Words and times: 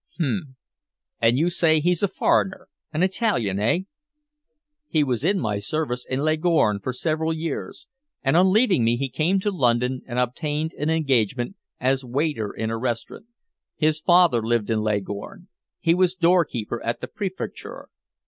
"H'm. 0.17 0.57
And 1.21 1.37
you 1.37 1.51
say 1.51 1.79
he's 1.79 2.01
a 2.01 2.07
foreigner 2.07 2.69
an 2.91 3.03
Italian 3.03 3.59
eh?" 3.59 3.81
"He 4.87 5.03
was 5.03 5.23
in 5.23 5.39
my 5.39 5.59
service 5.59 6.07
in 6.09 6.21
Leghorn 6.21 6.79
for 6.79 6.91
several 6.91 7.31
years, 7.31 7.85
and 8.23 8.35
on 8.35 8.51
leaving 8.51 8.83
me 8.83 8.97
he 8.97 9.09
came 9.09 9.39
to 9.41 9.51
London 9.51 10.01
and 10.07 10.17
obtained 10.17 10.73
an 10.73 10.89
engagement 10.89 11.55
as 11.79 12.03
waiter 12.03 12.51
in 12.51 12.71
a 12.71 12.79
restaurant. 12.79 13.27
His 13.75 13.99
father 13.99 14.41
lived 14.41 14.71
in 14.71 14.81
Leghorn; 14.81 15.49
he 15.79 15.93
was 15.93 16.15
doorkeeper 16.15 16.83
at 16.83 16.99
the 16.99 17.07
Prefecture." 17.07 17.89